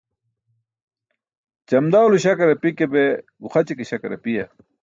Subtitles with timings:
[1.67, 3.03] Ćamdaw lo śakar api ke, be
[3.41, 4.45] guxaći ke śakar apiya?